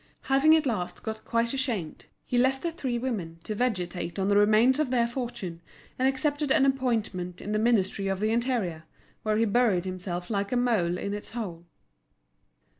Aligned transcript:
Having 0.21 0.55
at 0.55 0.65
last 0.65 1.03
got 1.03 1.23
quite 1.25 1.53
ashamed, 1.53 2.07
he 2.25 2.35
left 2.35 2.63
the 2.63 2.71
three 2.71 2.97
women 2.97 3.37
to 3.43 3.53
vegetate 3.53 4.17
on 4.17 4.29
the 4.29 4.35
remnants 4.35 4.79
of 4.79 4.89
their 4.89 5.05
fortune, 5.07 5.61
and 5.99 6.07
accepted 6.07 6.51
an 6.51 6.65
appointment 6.65 7.39
in 7.39 7.51
the 7.51 7.59
Ministry 7.59 8.07
of 8.07 8.19
the 8.19 8.31
Interior, 8.31 8.85
where 9.21 9.37
he 9.37 9.45
buried 9.45 9.85
himself 9.85 10.31
like 10.31 10.51
a 10.51 10.57
mole 10.57 10.97
in 10.97 11.13
its 11.13 11.29
hole. 11.29 11.67